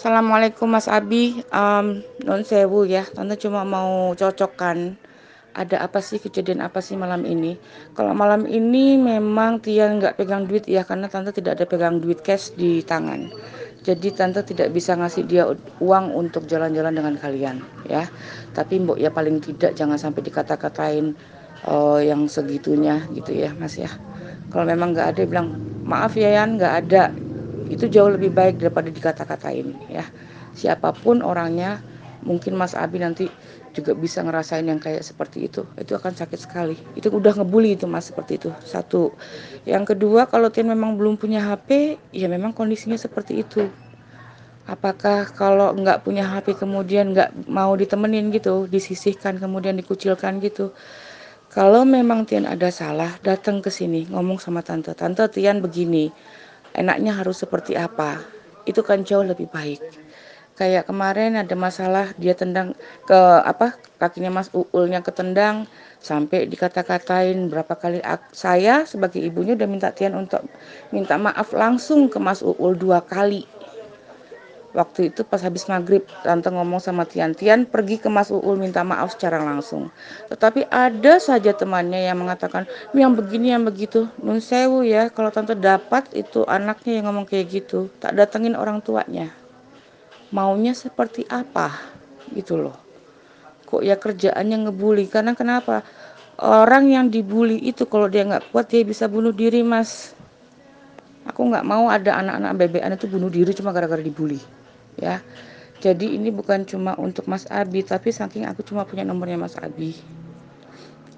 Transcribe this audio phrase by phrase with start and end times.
[0.00, 4.96] Assalamualaikum Mas Abi, um, non sewu ya, tante cuma mau cocokkan
[5.52, 7.60] ada apa sih kejadian apa sih malam ini.
[7.92, 12.24] Kalau malam ini memang Tian nggak pegang duit ya karena tante tidak ada pegang duit
[12.24, 13.28] cash di tangan.
[13.84, 15.44] Jadi tante tidak bisa ngasih dia
[15.84, 18.08] uang untuk jalan-jalan dengan kalian ya.
[18.56, 21.12] Tapi mbok ya paling tidak jangan sampai dikata-katain
[21.68, 23.92] uh, yang segitunya gitu ya mas ya.
[24.48, 27.12] Kalau memang nggak ada bilang maaf ya Yan nggak ada
[27.70, 30.04] itu jauh lebih baik daripada dikata-katain ya.
[30.52, 31.78] Siapa pun orangnya
[32.26, 33.30] mungkin Mas Abi nanti
[33.70, 35.62] juga bisa ngerasain yang kayak seperti itu.
[35.78, 36.76] Itu akan sakit sekali.
[36.98, 38.50] Itu udah ngebully itu mas seperti itu.
[38.66, 39.14] Satu.
[39.62, 43.70] Yang kedua kalau Tian memang belum punya HP ya memang kondisinya seperti itu.
[44.66, 50.74] Apakah kalau nggak punya HP kemudian nggak mau ditemenin gitu disisihkan kemudian dikucilkan gitu.
[51.50, 54.94] Kalau memang Tian ada salah datang ke sini ngomong sama tante.
[54.94, 56.10] Tante Tian begini
[56.74, 58.20] enaknya harus seperti apa.
[58.68, 59.80] Itu kan jauh lebih baik.
[60.60, 62.76] Kayak kemarin ada masalah dia tendang
[63.08, 65.64] ke apa kakinya Mas Uulnya ketendang
[66.04, 68.04] sampai dikata-katain berapa kali
[68.36, 70.44] saya sebagai ibunya udah minta Tian untuk
[70.92, 73.48] minta maaf langsung ke Mas Uul dua kali
[74.70, 78.86] waktu itu pas habis maghrib tante ngomong sama Tian Tian pergi ke Mas Uul minta
[78.86, 79.90] maaf secara langsung.
[80.30, 84.06] Tetapi ada saja temannya yang mengatakan yang begini yang begitu.
[84.22, 88.78] Nun sewu ya kalau tante dapat itu anaknya yang ngomong kayak gitu tak datengin orang
[88.78, 89.30] tuanya.
[90.30, 91.74] Maunya seperti apa?
[92.30, 92.78] Gitu loh.
[93.66, 95.10] Kok ya kerjaannya ngebully?
[95.10, 95.82] Karena kenapa?
[96.40, 100.16] Orang yang dibully itu kalau dia nggak kuat dia bisa bunuh diri mas
[101.30, 104.42] aku nggak mau ada anak-anak bebean itu bunuh diri cuma gara-gara dibully
[104.98, 105.22] ya
[105.80, 109.94] jadi ini bukan cuma untuk Mas Abi tapi saking aku cuma punya nomornya Mas Abi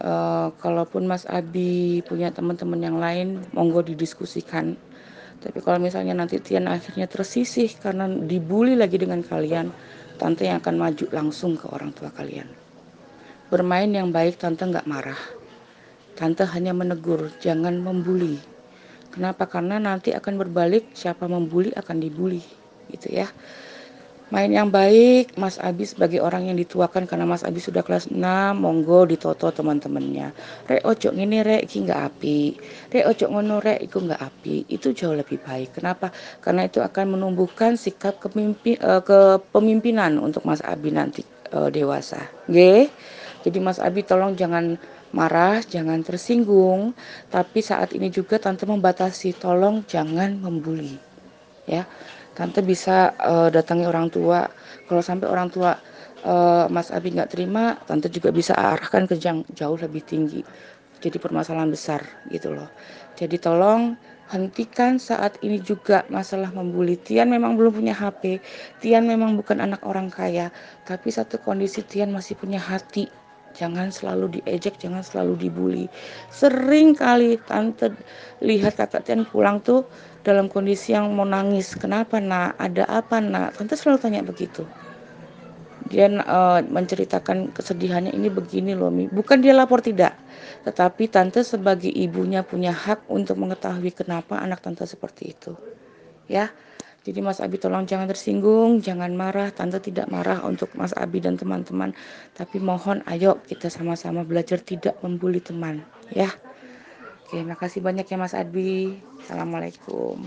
[0.00, 4.80] uh, kalaupun Mas Abi punya teman-teman yang lain monggo didiskusikan
[5.38, 9.70] tapi kalau misalnya nanti Tian akhirnya tersisih karena dibully lagi dengan kalian,
[10.18, 12.50] tante yang akan maju langsung ke orang tua kalian.
[13.48, 15.18] Bermain yang baik tante nggak marah.
[16.18, 18.57] Tante hanya menegur, jangan membuli.
[19.12, 19.48] Kenapa?
[19.48, 22.42] Karena nanti akan berbalik, siapa membuli akan dibully.
[22.92, 23.28] Gitu ya.
[24.28, 28.20] Main yang baik Mas Abi sebagai orang yang dituakan karena Mas Abi sudah kelas 6
[28.60, 30.36] monggo ditoto teman-temannya.
[30.68, 32.52] Rek ojo ini rek iki api.
[32.92, 34.68] Rek ojo ngono rek iku nggak api.
[34.68, 35.80] Itu jauh lebih baik.
[35.80, 36.12] Kenapa?
[36.44, 41.24] Karena itu akan menumbuhkan sikap kepemimpi, uh, kepemimpinan untuk Mas Abi nanti
[41.56, 42.20] uh, dewasa.
[42.44, 42.92] Oke
[43.46, 44.76] jadi Mas Abi tolong jangan
[45.14, 46.92] marah, jangan tersinggung,
[47.32, 50.96] tapi saat ini juga tante membatasi, tolong jangan membuli.
[51.68, 51.84] Ya
[52.38, 54.46] tante bisa uh, datangi orang tua.
[54.86, 55.74] Kalau sampai orang tua
[56.22, 60.46] uh, Mas Abi nggak terima tante juga bisa arahkan ke yang jauh lebih tinggi.
[61.02, 62.70] Jadi permasalahan besar gitu loh.
[63.18, 63.98] Jadi tolong
[64.30, 66.94] hentikan saat ini juga masalah membuli.
[66.94, 68.38] Tian memang belum punya HP
[68.78, 70.54] Tian memang bukan anak orang kaya.
[70.86, 73.10] Tapi satu kondisi Tian masih punya hati
[73.56, 75.86] jangan selalu diejek jangan selalu dibully.
[76.32, 77.92] Sering kali tante
[78.44, 79.86] lihat kakak Tian pulang tuh
[80.26, 81.72] dalam kondisi yang mau nangis.
[81.76, 82.58] Kenapa nak?
[82.60, 83.56] Ada apa nak?
[83.56, 84.66] Tante selalu tanya begitu.
[85.88, 89.08] Dia uh, menceritakan kesedihannya ini begini loh Mi.
[89.08, 90.12] Bukan dia lapor tidak.
[90.68, 95.56] Tetapi tante sebagai ibunya punya hak untuk mengetahui kenapa anak tante seperti itu.
[96.28, 96.52] Ya
[97.08, 99.48] jadi Mas Abi tolong jangan tersinggung, jangan marah.
[99.48, 101.96] Tante tidak marah untuk Mas Abi dan teman-teman.
[102.36, 105.80] Tapi mohon ayo kita sama-sama belajar tidak membuli teman.
[106.12, 106.28] Ya.
[107.24, 109.00] Oke, makasih banyak ya Mas Abi.
[109.24, 110.20] Assalamualaikum.